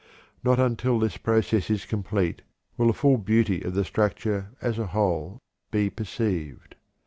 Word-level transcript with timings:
Not 0.43 0.59
until 0.59 0.97
this 0.97 1.17
process 1.17 1.69
is 1.69 1.85
complete 1.85 2.41
will 2.75 2.87
the 2.87 2.93
full 2.93 3.17
beauty 3.17 3.61
of 3.61 3.75
the 3.75 3.85
structure 3.85 4.49
as 4.59 4.79
a 4.79 4.87
whole 4.87 5.37
be 5.69 5.91
perceived. 5.91 6.73